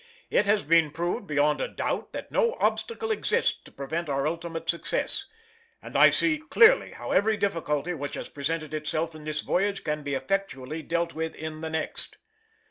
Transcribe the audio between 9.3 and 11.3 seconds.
voyage can be effectually dealt